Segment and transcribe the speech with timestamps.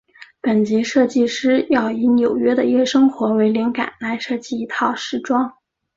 [0.41, 5.53] 本集设计师要以纽约的夜生活为灵感来设计一套时装。